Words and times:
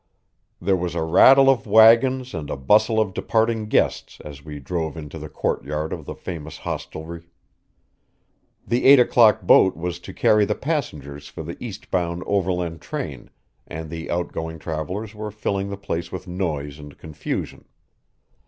There 0.59 0.75
was 0.75 0.95
a 0.95 1.03
rattle 1.03 1.47
of 1.47 1.67
wagons 1.67 2.33
and 2.33 2.49
a 2.49 2.57
bustle 2.57 2.99
of 2.99 3.13
departing 3.13 3.67
guests 3.67 4.19
as 4.25 4.43
we 4.43 4.57
drove 4.57 4.97
into 4.97 5.19
the 5.19 5.29
courtyard 5.29 5.93
of 5.93 6.05
the 6.07 6.15
famous 6.15 6.57
hostelry. 6.57 7.27
The 8.65 8.85
eight 8.85 8.99
o'clock 8.99 9.43
boat 9.43 9.77
was 9.77 9.99
to 9.99 10.11
carry 10.11 10.43
the 10.43 10.55
passengers 10.55 11.27
for 11.27 11.43
the 11.43 11.55
east 11.63 11.91
bound 11.91 12.23
overland 12.25 12.81
train, 12.81 13.29
and 13.67 13.91
the 13.91 14.09
outgoing 14.09 14.57
travelers 14.57 15.13
were 15.13 15.29
filling 15.29 15.69
the 15.69 15.77
place 15.77 16.11
with 16.11 16.27
noise 16.27 16.79
and 16.79 16.97
confusion. 16.97 17.65